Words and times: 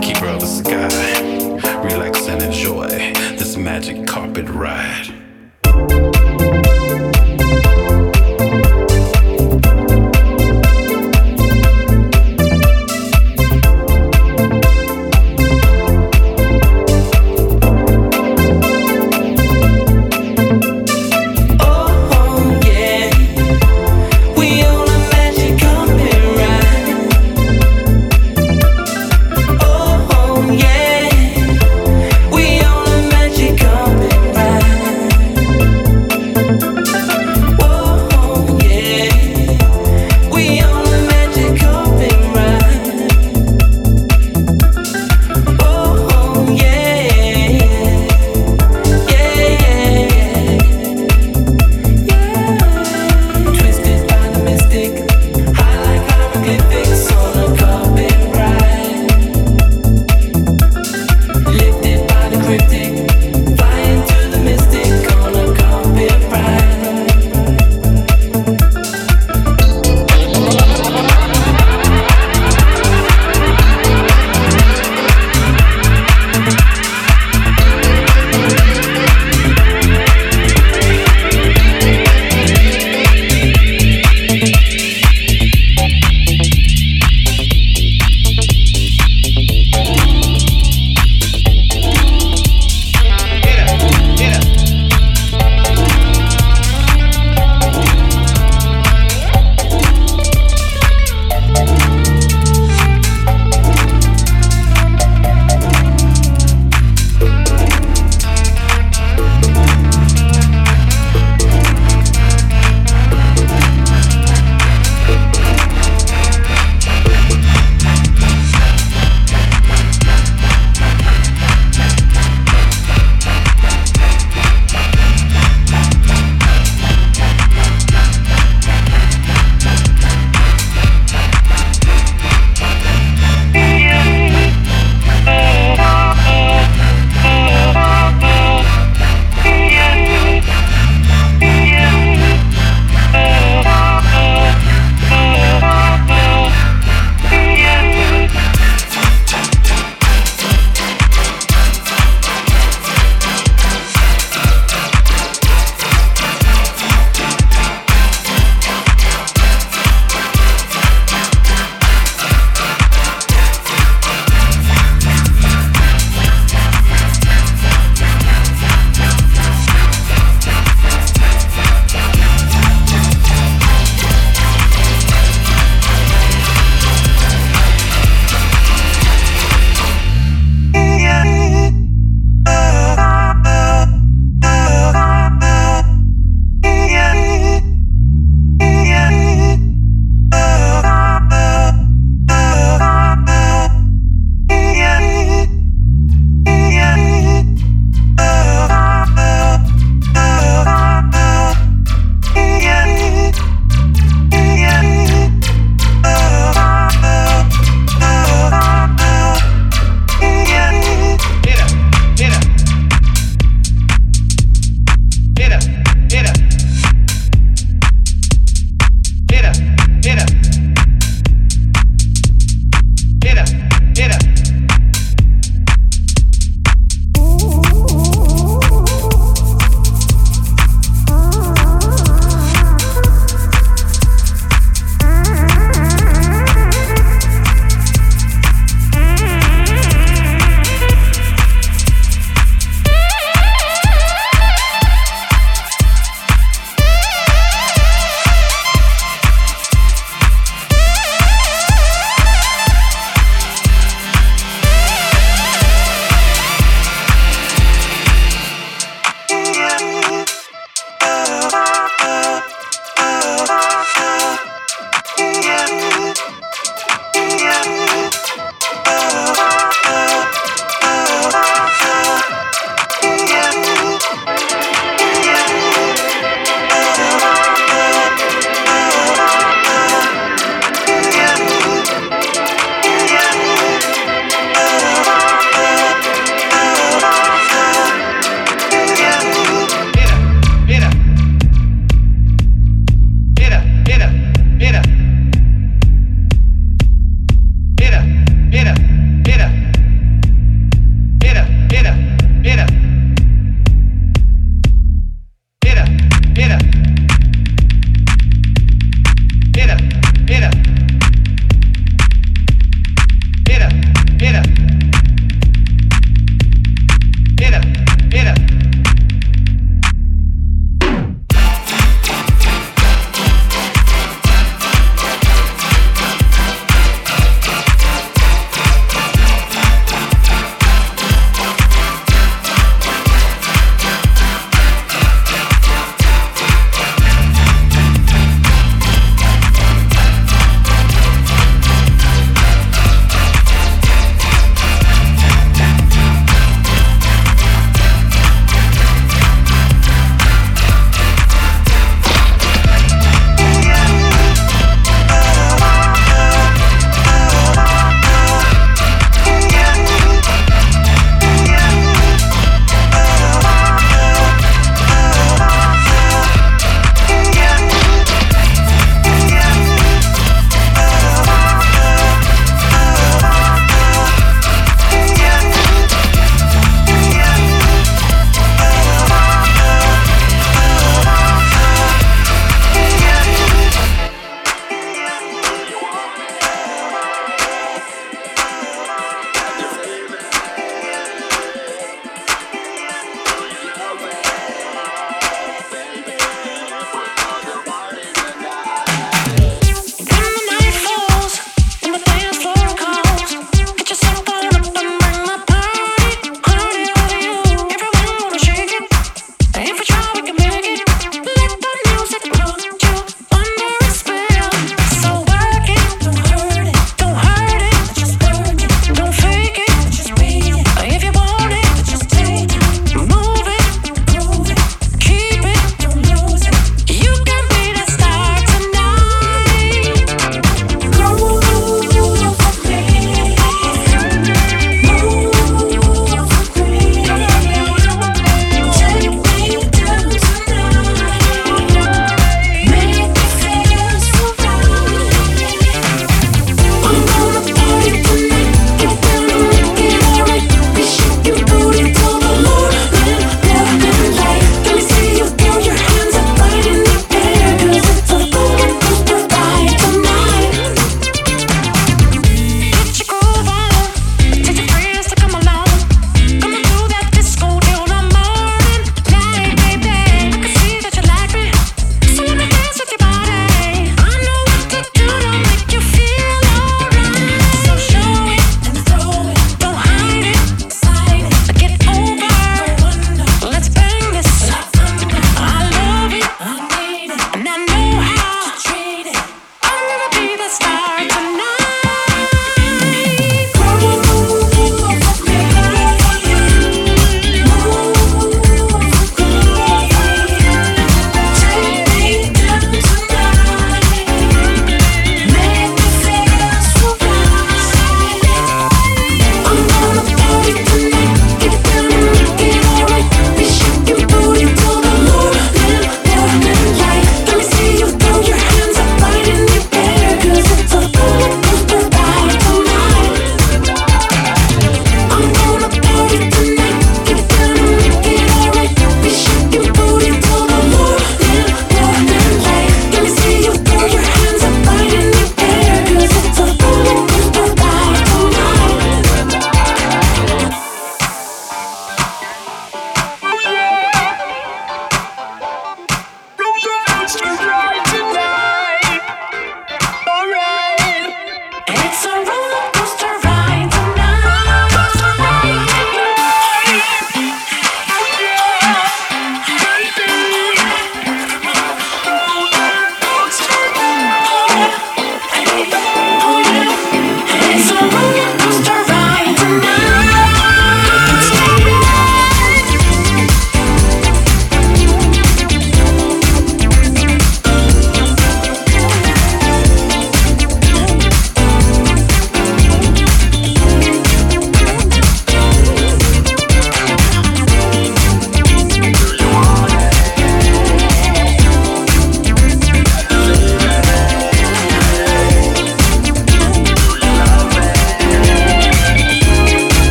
keeper 0.00 0.26
of 0.26 0.40
the 0.40 0.46
sky. 0.46 1.82
Relax 1.82 2.26
and 2.28 2.42
enjoy 2.42 2.88
this 3.36 3.56
magic 3.56 4.06
carpet 4.06 4.48
ride. 4.48 5.19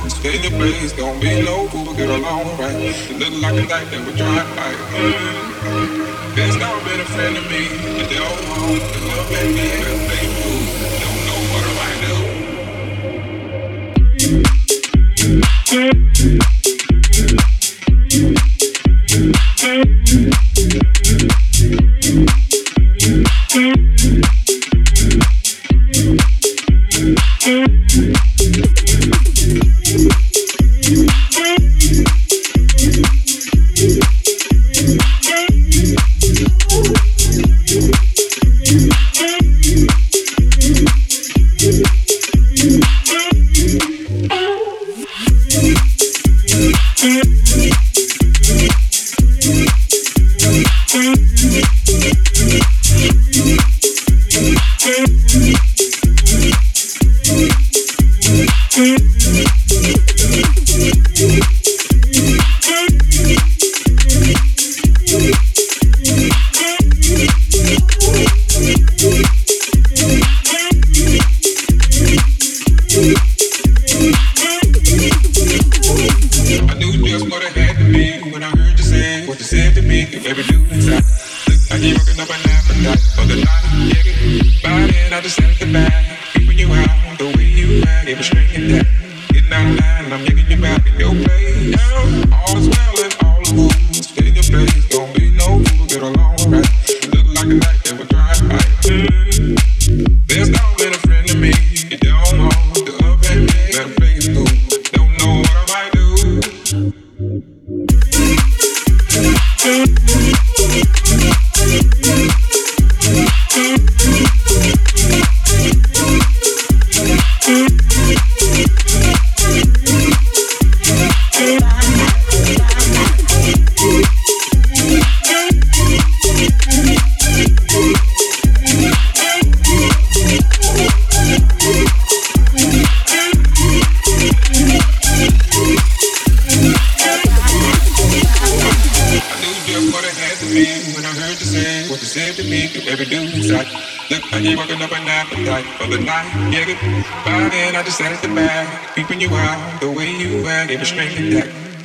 All. 0.00 0.10
Stay 0.10 0.36
in 0.36 0.42
your 0.42 0.52
place, 0.52 0.92
don't 0.92 1.20
be 1.20 1.42
no 1.42 1.68
fool, 1.68 1.94
get 1.94 2.08
along 2.08 2.58
right. 2.58 2.74
It 2.74 3.18
look 3.18 3.32
like 3.42 3.54
a 3.54 3.66
night 3.66 3.90
that 3.90 4.00
we're 4.06 4.16
trying. 4.16 4.46
Mm-hmm. 4.46 6.34
Best 6.34 6.58
not 6.58 6.84
been 6.84 7.00
a 7.00 7.04
friend 7.04 7.36
of 7.36 7.44
me. 7.50 7.68
You 7.98 8.06
don't 8.14 8.40
want 8.48 8.82
to 8.82 9.00
love 9.08 9.28
they 9.30 9.48
move. 9.52 10.66
Don't 11.02 11.20
know 11.26 11.40
what 11.52 11.64
I 11.64 11.72
might 16.24 16.37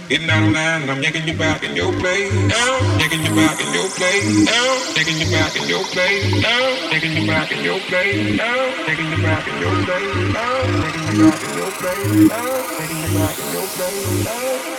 Getting 0.09 0.29
out 0.29 0.43
of 0.43 0.51
line 0.51 0.81
and 0.83 0.91
I'm 0.91 1.01
yanking 1.01 1.27
you 1.27 1.37
back 1.37 1.63
in 1.63 1.75
your 1.75 1.91
place. 1.93 2.33
Now, 2.33 2.97
Yanking 2.99 3.23
you 3.23 3.33
back 3.35 3.59
in 3.59 3.73
your 3.73 3.89
place. 3.89 4.45
Now, 4.45 4.93
Yanking 4.95 5.17
you 5.17 5.31
back 5.31 5.55
in 5.55 5.67
your 5.69 5.83
place. 5.85 6.41
Now, 6.41 6.91
Yanking 6.91 7.13
you 7.13 7.27
back 7.27 7.51
in 7.51 7.63
your 7.63 7.79
place. 7.79 8.37
Now, 8.37 8.85
Yanking 8.85 9.11
you 9.11 9.23
back 9.23 9.47
in 9.47 9.61
your 9.61 9.85
place. 9.85 10.33
Now, 10.33 10.63
Yanking 10.83 11.07
you 11.07 11.23
back 11.23 11.43
in 11.43 11.57
your 11.57 11.71
place. 11.71 12.29
Now, 12.29 12.45
Yanking 12.79 13.01
you 13.01 13.17
back 13.17 13.39
in 13.39 13.53
your 13.53 13.67
place. 13.67 14.72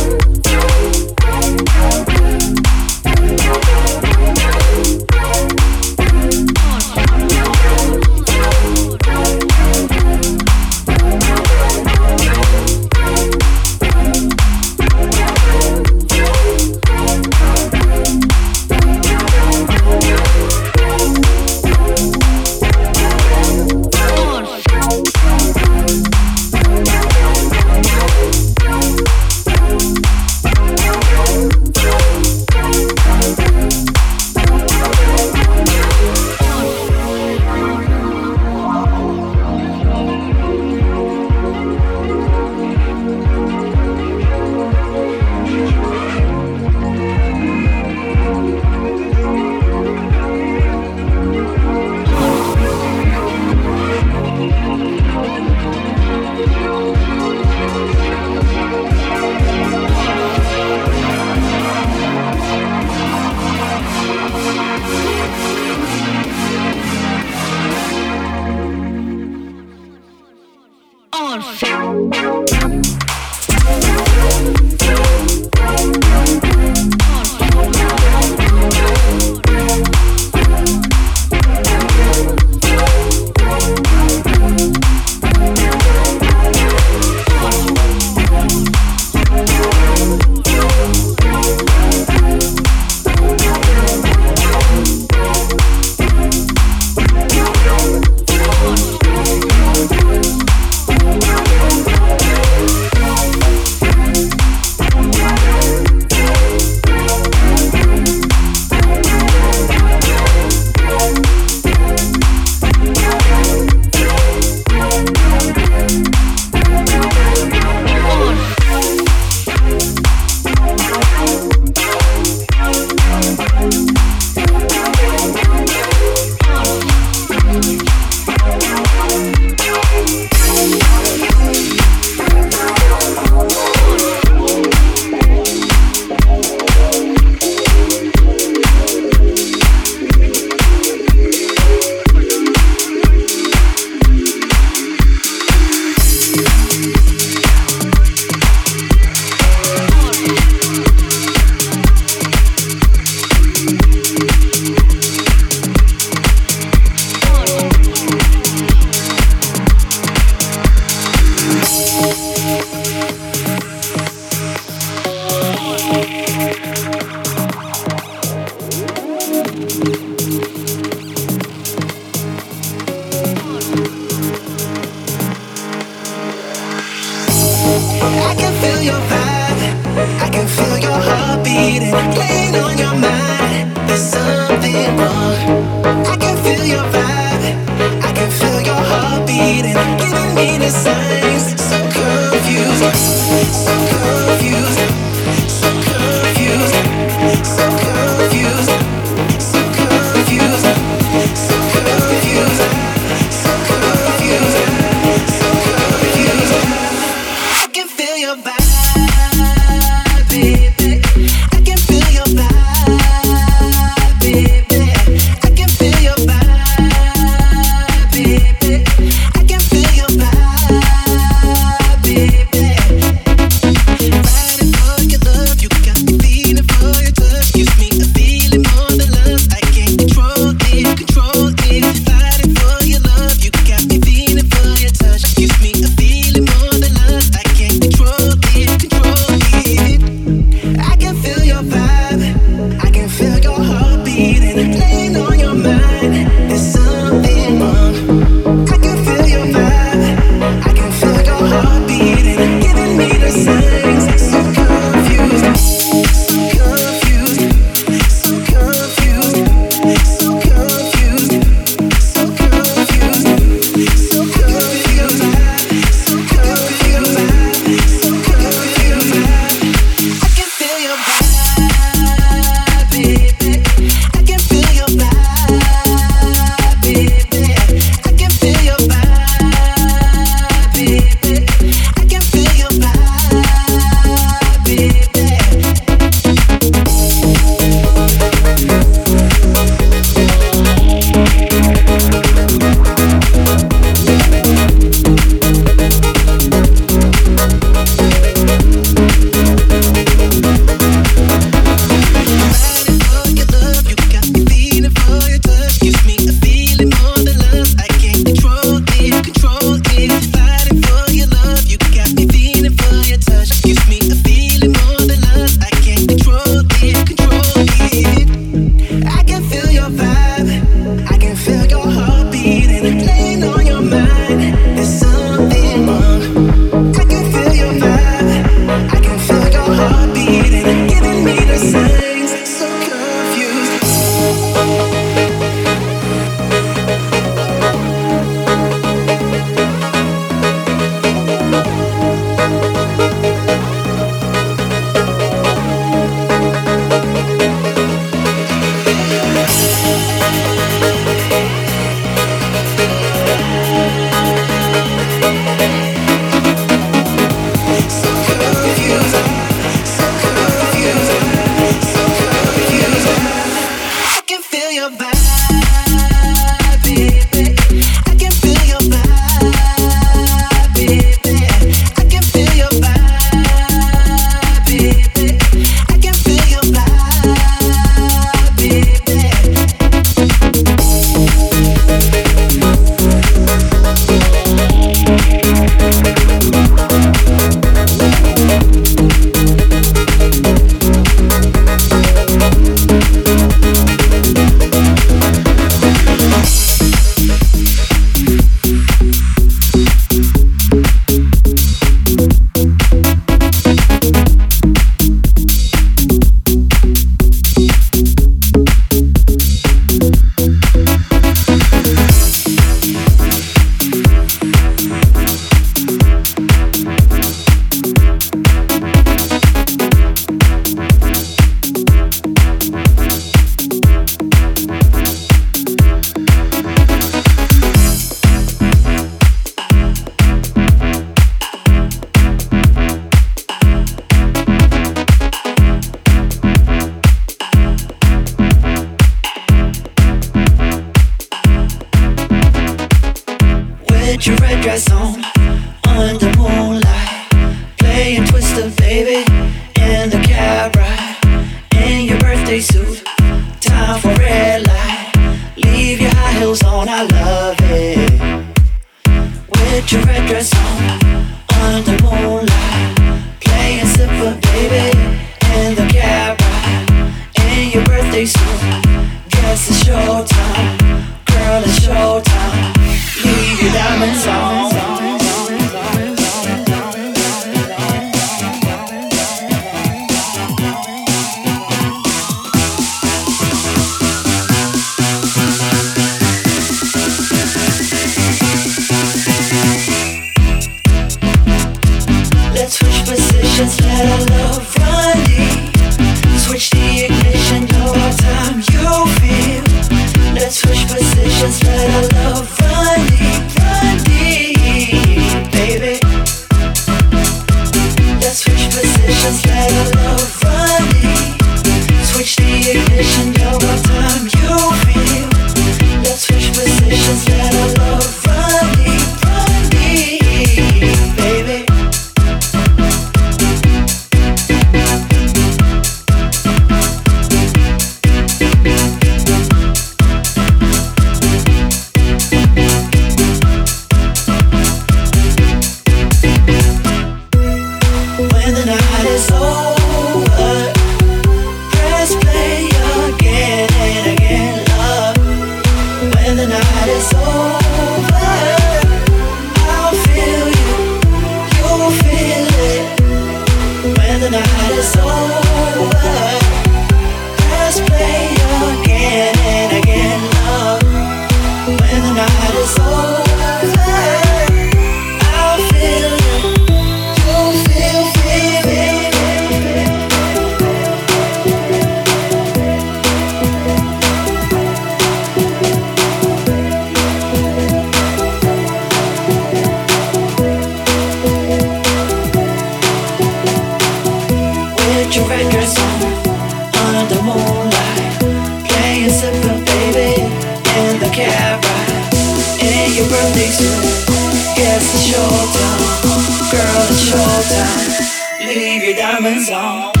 Yes, 593.23 594.81
it's 594.95 595.05
showtime. 595.13 596.51
Girl, 596.51 596.81
it's 596.89 597.03
showtime. 597.11 598.47
Leave 598.47 598.83
your 598.83 598.95
diamonds 598.95 599.49
on. 599.51 600.00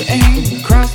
It 0.00 0.08
ain't 0.10 0.60
across. 0.60 0.87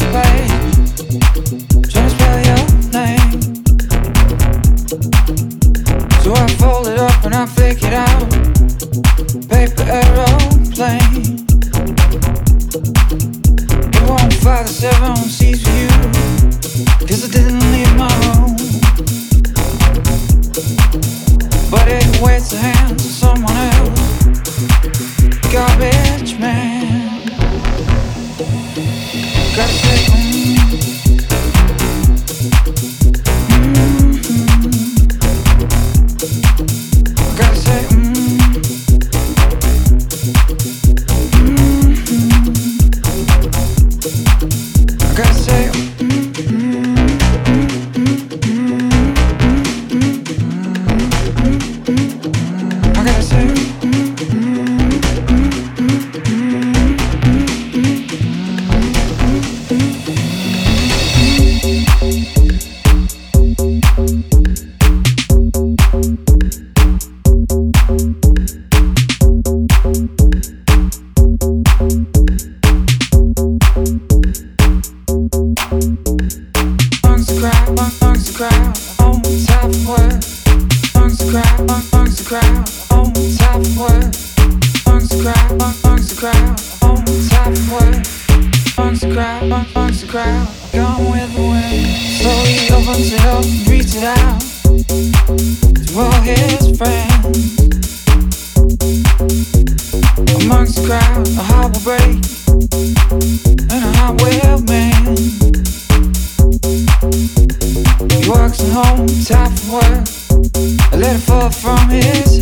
I 109.81 110.95
let 110.95 111.15
it 111.15 111.19
fall 111.19 111.49
from 111.49 111.89
his 111.89 112.32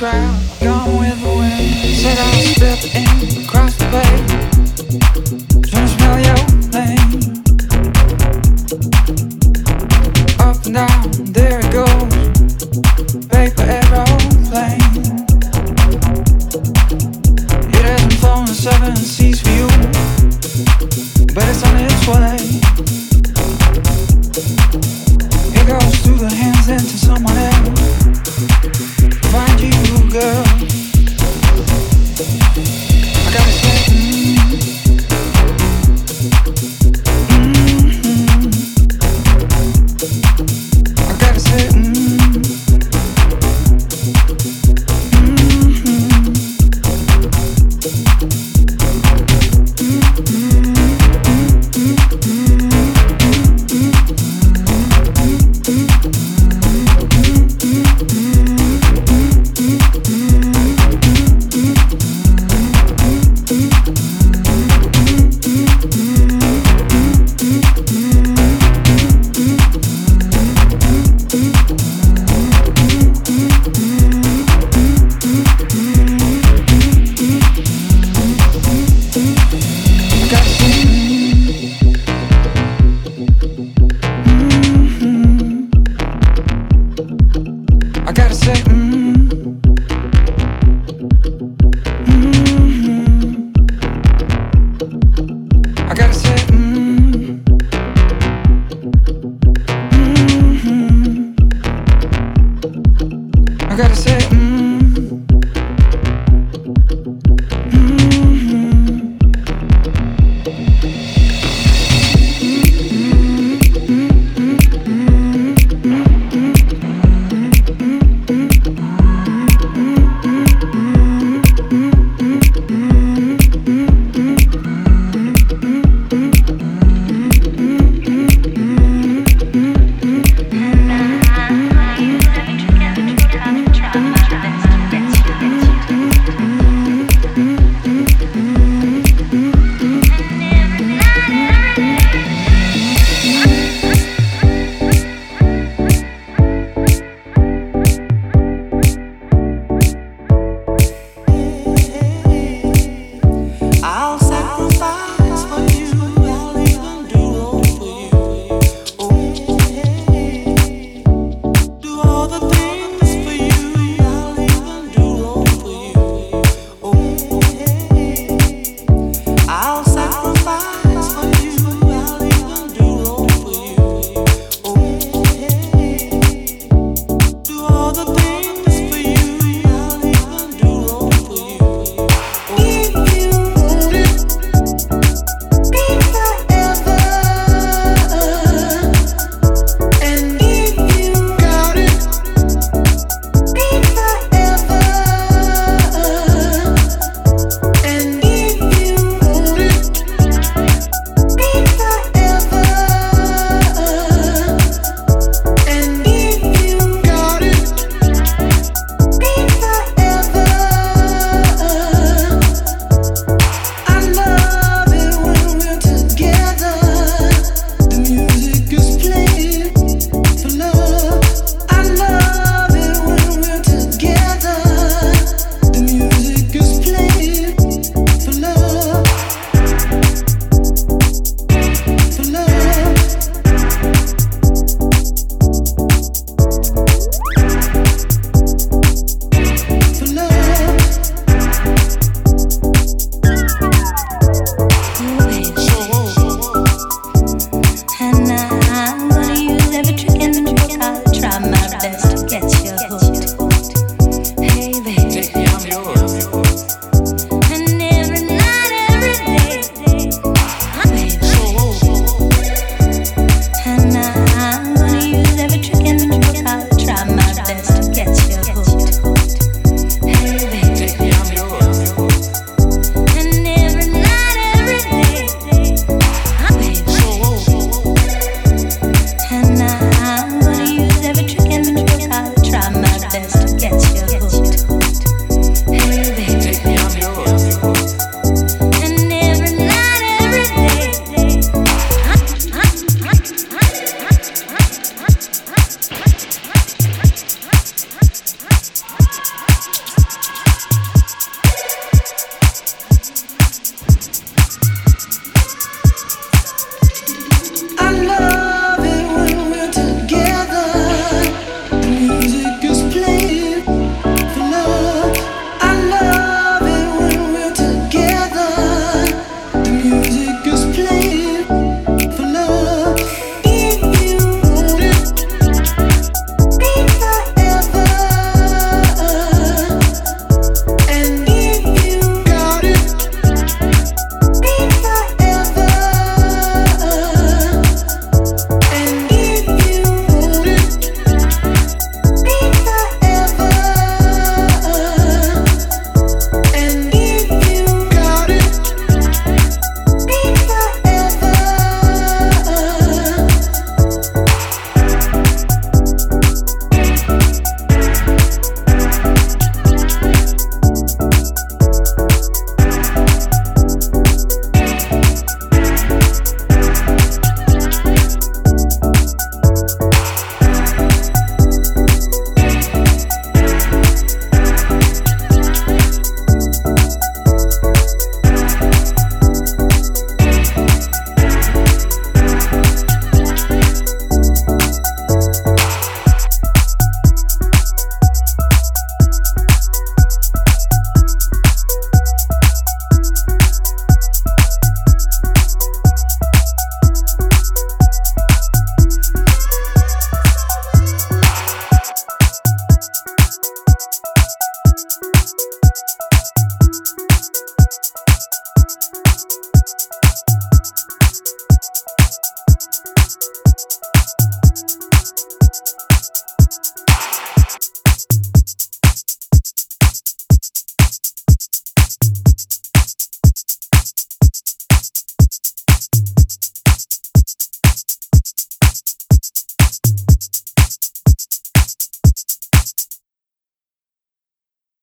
gone 0.00 0.98
with 0.98 1.20
the 1.20 1.28
wind. 1.28 1.74
Said 1.96 2.18
I'll 2.18 2.42
step 2.54 2.78
in 2.94 3.44
across 3.44 3.74
the 3.76 3.84
bay. 3.90 4.12
Don't 5.72 5.88
smell 5.88 6.20
you. 6.20 6.57